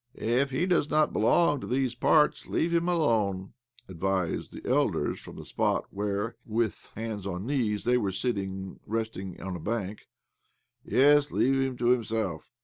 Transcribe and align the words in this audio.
"If 0.15 0.49
he 0.49 0.65
does 0.65 0.89
not 0.89 1.13
belong 1.13 1.61
to 1.61 1.67
these 1.67 1.93
parts, 1.93 2.47
leave 2.47 2.73
him 2.73 2.89
alone," 2.89 3.53
advised 3.87 4.51
the 4.51 4.67
elders 4.67 5.19
from 5.19 5.35
the 5.35 5.45
spot 5.45 5.85
where, 5.91 6.37
with 6.43 6.91
hands 6.95 7.27
on 7.27 7.45
knees, 7.45 7.83
they 7.83 7.97
were 7.99 8.11
sitting 8.11 8.79
resting 8.87 9.39
on 9.39 9.55
a 9.55 9.59
bank." 9.59 10.07
Yes, 10.83 11.31
leave 11.31 11.61
him 11.61 11.77
to 11.77 11.89
himself. 11.89 12.49